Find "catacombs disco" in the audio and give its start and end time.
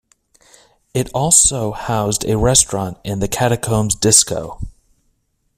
3.27-4.59